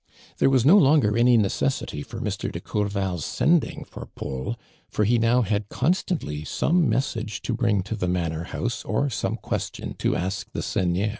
[0.39, 2.51] There was no longer any necessity for Mr.
[2.51, 4.55] de Courval's sending for Paul,
[4.89, 9.37] for he now had constantly some message to bring to the manor house, or some
[9.37, 11.09] question to ask the seigneur.